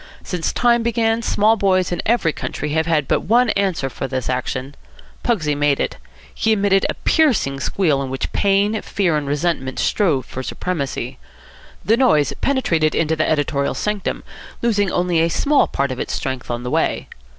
Since 0.23 0.51
time 0.51 0.81
began, 0.81 1.21
small 1.21 1.55
boys 1.55 1.91
in 1.91 2.01
every 2.07 2.33
country 2.33 2.69
have 2.69 2.87
had 2.87 3.07
but 3.07 3.19
one 3.21 3.51
answer 3.51 3.87
for 3.87 4.07
this 4.07 4.29
action. 4.31 4.73
Pugsy 5.23 5.53
made 5.53 5.79
it. 5.79 5.97
He 6.33 6.53
emitted 6.53 6.87
a 6.89 6.95
piercing 6.95 7.59
squeal 7.59 8.01
in 8.01 8.09
which 8.09 8.31
pain, 8.33 8.81
fear, 8.81 9.15
and 9.15 9.27
resentment 9.27 9.77
strove 9.77 10.25
for 10.25 10.41
supremacy. 10.41 11.19
The 11.85 11.97
noise 11.97 12.33
penetrated 12.41 12.95
into 12.95 13.15
the 13.15 13.29
editorial 13.29 13.75
sanctum, 13.75 14.23
losing 14.63 14.91
only 14.91 15.19
a 15.19 15.29
small 15.29 15.67
part 15.67 15.91
of 15.91 15.99
its 15.99 16.15
strength 16.15 16.49
on 16.49 16.63
the 16.63 16.71
way. 16.71 17.07